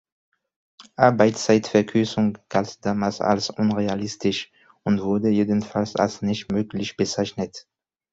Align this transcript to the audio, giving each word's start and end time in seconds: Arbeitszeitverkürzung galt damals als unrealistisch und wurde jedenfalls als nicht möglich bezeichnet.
Arbeitszeitverkürzung 0.95 2.39
galt 2.49 2.83
damals 2.83 3.21
als 3.21 3.51
unrealistisch 3.51 4.51
und 4.81 4.99
wurde 5.03 5.29
jedenfalls 5.29 5.95
als 5.95 6.23
nicht 6.23 6.51
möglich 6.51 6.97
bezeichnet. 6.97 7.67